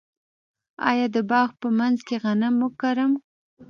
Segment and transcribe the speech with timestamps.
[0.89, 3.11] آیا د باغ په منځ کې غنم وکرم؟